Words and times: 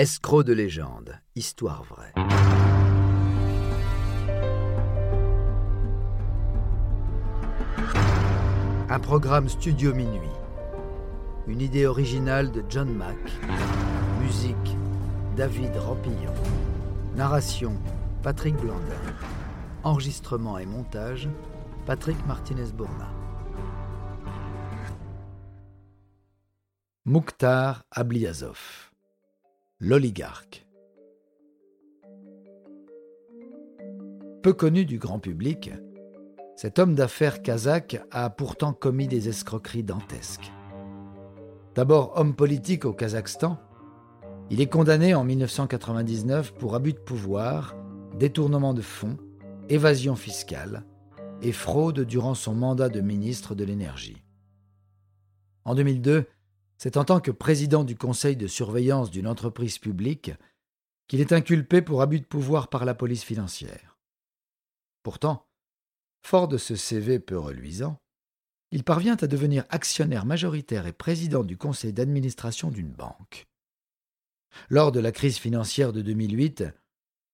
Escroc 0.00 0.44
de 0.44 0.54
légende, 0.54 1.20
histoire 1.36 1.84
vraie. 1.84 2.14
Un 8.88 8.98
programme 8.98 9.50
Studio 9.50 9.92
Minuit. 9.92 10.30
Une 11.46 11.60
idée 11.60 11.84
originale 11.84 12.50
de 12.50 12.64
John 12.70 12.88
Mack. 12.88 13.18
Musique 14.22 14.74
David 15.36 15.76
Rampillon. 15.76 16.32
Narration 17.14 17.74
Patrick 18.22 18.56
Blandin. 18.56 19.02
Enregistrement 19.84 20.56
et 20.56 20.64
montage 20.64 21.28
Patrick 21.84 22.16
Martinez-Bourna. 22.26 23.10
Mukhtar 27.04 27.84
Abliazov. 27.90 28.89
L'oligarque. 29.82 30.66
Peu 34.42 34.52
connu 34.52 34.84
du 34.84 34.98
grand 34.98 35.18
public, 35.18 35.70
cet 36.54 36.78
homme 36.78 36.94
d'affaires 36.94 37.40
kazakh 37.40 37.98
a 38.10 38.28
pourtant 38.28 38.74
commis 38.74 39.08
des 39.08 39.30
escroqueries 39.30 39.82
dantesques. 39.82 40.52
D'abord 41.74 42.12
homme 42.16 42.36
politique 42.36 42.84
au 42.84 42.92
Kazakhstan, 42.92 43.58
il 44.50 44.60
est 44.60 44.66
condamné 44.66 45.14
en 45.14 45.24
1999 45.24 46.52
pour 46.52 46.74
abus 46.74 46.92
de 46.92 46.98
pouvoir, 46.98 47.74
détournement 48.18 48.74
de 48.74 48.82
fonds, 48.82 49.16
évasion 49.70 50.14
fiscale 50.14 50.84
et 51.40 51.52
fraude 51.52 52.00
durant 52.00 52.34
son 52.34 52.54
mandat 52.54 52.90
de 52.90 53.00
ministre 53.00 53.54
de 53.54 53.64
l'Énergie. 53.64 54.22
En 55.64 55.74
2002, 55.74 56.26
c'est 56.82 56.96
en 56.96 57.04
tant 57.04 57.20
que 57.20 57.30
président 57.30 57.84
du 57.84 57.94
conseil 57.94 58.36
de 58.36 58.46
surveillance 58.46 59.10
d'une 59.10 59.26
entreprise 59.26 59.76
publique 59.76 60.30
qu'il 61.08 61.20
est 61.20 61.32
inculpé 61.32 61.82
pour 61.82 62.00
abus 62.00 62.20
de 62.20 62.24
pouvoir 62.24 62.70
par 62.70 62.86
la 62.86 62.94
police 62.94 63.22
financière. 63.22 63.98
Pourtant, 65.02 65.46
fort 66.22 66.48
de 66.48 66.56
ce 66.56 66.76
CV 66.76 67.20
peu 67.20 67.38
reluisant, 67.38 68.00
il 68.70 68.82
parvient 68.82 69.18
à 69.20 69.26
devenir 69.26 69.66
actionnaire 69.68 70.24
majoritaire 70.24 70.86
et 70.86 70.94
président 70.94 71.44
du 71.44 71.58
conseil 71.58 71.92
d'administration 71.92 72.70
d'une 72.70 72.92
banque. 72.92 73.46
Lors 74.70 74.90
de 74.90 75.00
la 75.00 75.12
crise 75.12 75.36
financière 75.36 75.92
de 75.92 76.00
2008, 76.00 76.64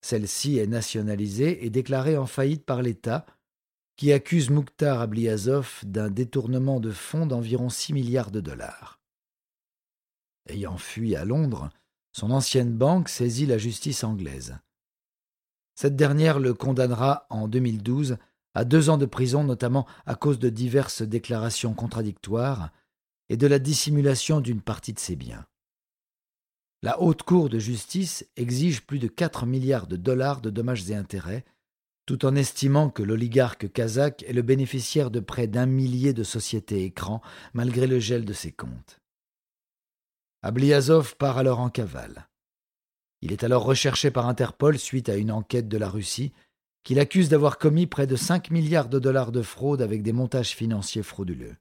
celle-ci 0.00 0.56
est 0.56 0.66
nationalisée 0.66 1.66
et 1.66 1.68
déclarée 1.68 2.16
en 2.16 2.26
faillite 2.26 2.64
par 2.64 2.80
l'État, 2.80 3.26
qui 3.96 4.10
accuse 4.10 4.48
Mukhtar 4.48 5.02
Abliazov 5.02 5.80
d'un 5.82 6.08
détournement 6.08 6.80
de 6.80 6.92
fonds 6.92 7.26
d'environ 7.26 7.68
6 7.68 7.92
milliards 7.92 8.30
de 8.30 8.40
dollars. 8.40 9.03
Ayant 10.48 10.76
fui 10.76 11.16
à 11.16 11.24
Londres, 11.24 11.70
son 12.12 12.30
ancienne 12.30 12.72
banque 12.72 13.08
saisit 13.08 13.46
la 13.46 13.58
justice 13.58 14.04
anglaise. 14.04 14.58
Cette 15.74 15.96
dernière 15.96 16.38
le 16.38 16.54
condamnera 16.54 17.26
en 17.30 17.48
2012 17.48 18.18
à 18.54 18.64
deux 18.64 18.88
ans 18.88 18.98
de 18.98 19.06
prison, 19.06 19.42
notamment 19.42 19.86
à 20.06 20.14
cause 20.14 20.38
de 20.38 20.48
diverses 20.48 21.02
déclarations 21.02 21.74
contradictoires 21.74 22.70
et 23.28 23.36
de 23.36 23.46
la 23.46 23.58
dissimulation 23.58 24.40
d'une 24.40 24.60
partie 24.60 24.92
de 24.92 25.00
ses 25.00 25.16
biens. 25.16 25.44
La 26.82 27.00
Haute 27.00 27.22
Cour 27.22 27.48
de 27.48 27.58
justice 27.58 28.28
exige 28.36 28.86
plus 28.86 28.98
de 28.98 29.08
4 29.08 29.46
milliards 29.46 29.86
de 29.86 29.96
dollars 29.96 30.40
de 30.40 30.50
dommages 30.50 30.88
et 30.90 30.94
intérêts, 30.94 31.44
tout 32.06 32.26
en 32.26 32.36
estimant 32.36 32.90
que 32.90 33.02
l'oligarque 33.02 33.72
kazakh 33.72 34.22
est 34.28 34.34
le 34.34 34.42
bénéficiaire 34.42 35.10
de 35.10 35.20
près 35.20 35.46
d'un 35.46 35.66
millier 35.66 36.12
de 36.12 36.22
sociétés 36.22 36.84
écrans, 36.84 37.22
malgré 37.54 37.86
le 37.86 37.98
gel 37.98 38.26
de 38.26 38.34
ses 38.34 38.52
comptes. 38.52 39.00
Abliazov 40.46 41.16
part 41.16 41.38
alors 41.38 41.58
en 41.58 41.70
cavale. 41.70 42.28
Il 43.22 43.32
est 43.32 43.44
alors 43.44 43.64
recherché 43.64 44.10
par 44.10 44.28
Interpol 44.28 44.78
suite 44.78 45.08
à 45.08 45.16
une 45.16 45.32
enquête 45.32 45.68
de 45.68 45.78
la 45.78 45.88
Russie 45.88 46.34
qui 46.82 46.94
l'accuse 46.94 47.30
d'avoir 47.30 47.56
commis 47.56 47.86
près 47.86 48.06
de 48.06 48.14
5 48.14 48.50
milliards 48.50 48.90
de 48.90 48.98
dollars 48.98 49.32
de 49.32 49.40
fraude 49.40 49.80
avec 49.80 50.02
des 50.02 50.12
montages 50.12 50.50
financiers 50.50 51.02
frauduleux. 51.02 51.56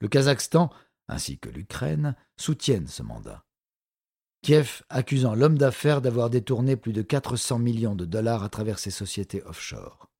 Le 0.00 0.08
Kazakhstan, 0.08 0.68
ainsi 1.08 1.38
que 1.38 1.48
l'Ukraine, 1.48 2.14
soutiennent 2.36 2.88
ce 2.88 3.02
mandat. 3.02 3.42
Kiev 4.42 4.82
accusant 4.90 5.34
l'homme 5.34 5.56
d'affaires 5.56 6.02
d'avoir 6.02 6.28
détourné 6.28 6.76
plus 6.76 6.92
de 6.92 7.00
400 7.00 7.58
millions 7.58 7.94
de 7.94 8.04
dollars 8.04 8.44
à 8.44 8.50
travers 8.50 8.78
ses 8.78 8.90
sociétés 8.90 9.42
offshore. 9.44 10.10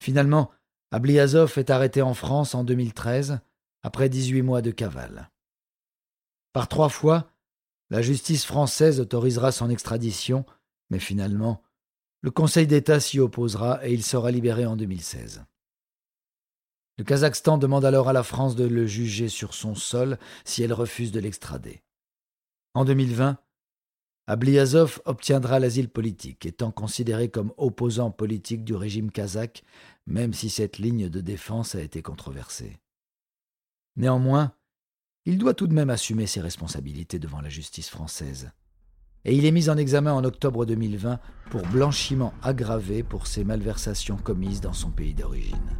Finalement, 0.00 0.52
Abliazov 0.92 1.58
est 1.58 1.70
arrêté 1.70 2.02
en 2.02 2.14
France 2.14 2.54
en 2.54 2.62
2013, 2.62 3.40
après 3.82 4.08
18 4.08 4.42
mois 4.42 4.62
de 4.62 4.70
cavale. 4.70 5.28
Par 6.52 6.68
trois 6.68 6.88
fois, 6.88 7.32
la 7.90 8.02
justice 8.02 8.44
française 8.44 9.00
autorisera 9.00 9.52
son 9.52 9.70
extradition, 9.70 10.44
mais 10.90 10.98
finalement, 10.98 11.62
le 12.22 12.30
Conseil 12.30 12.66
d'État 12.66 13.00
s'y 13.00 13.18
opposera 13.18 13.86
et 13.86 13.92
il 13.92 14.02
sera 14.02 14.30
libéré 14.30 14.66
en 14.66 14.76
2016. 14.76 15.44
Le 16.98 17.04
Kazakhstan 17.04 17.56
demande 17.56 17.84
alors 17.84 18.08
à 18.08 18.12
la 18.12 18.22
France 18.22 18.56
de 18.56 18.64
le 18.64 18.86
juger 18.86 19.28
sur 19.28 19.54
son 19.54 19.74
sol 19.74 20.18
si 20.44 20.62
elle 20.62 20.72
refuse 20.72 21.12
de 21.12 21.20
l'extrader. 21.20 21.82
En 22.74 22.84
2020, 22.84 23.38
Abliazov 24.26 25.00
obtiendra 25.06 25.58
l'asile 25.58 25.88
politique, 25.88 26.46
étant 26.46 26.70
considéré 26.70 27.30
comme 27.30 27.52
opposant 27.56 28.10
politique 28.10 28.64
du 28.64 28.74
régime 28.74 29.10
kazakh, 29.10 29.64
même 30.06 30.34
si 30.34 30.50
cette 30.50 30.78
ligne 30.78 31.08
de 31.08 31.20
défense 31.20 31.74
a 31.74 31.80
été 31.80 32.02
controversée. 32.02 32.78
Néanmoins, 33.96 34.52
il 35.26 35.38
doit 35.38 35.54
tout 35.54 35.66
de 35.66 35.74
même 35.74 35.90
assumer 35.90 36.26
ses 36.26 36.40
responsabilités 36.40 37.18
devant 37.18 37.40
la 37.40 37.48
justice 37.48 37.90
française. 37.90 38.50
Et 39.24 39.36
il 39.36 39.44
est 39.44 39.52
mis 39.52 39.68
en 39.68 39.76
examen 39.76 40.12
en 40.14 40.24
octobre 40.24 40.64
2020 40.64 41.18
pour 41.50 41.62
blanchiment 41.66 42.32
aggravé 42.42 43.02
pour 43.02 43.26
ses 43.26 43.44
malversations 43.44 44.16
commises 44.16 44.62
dans 44.62 44.72
son 44.72 44.90
pays 44.90 45.14
d'origine. 45.14 45.76